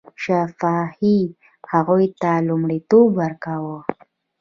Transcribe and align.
شفاهي 0.23 1.17
هغو 1.71 1.97
ته 2.21 2.31
لومړیتوب 2.47 3.07
ورکاوه. 3.21 3.77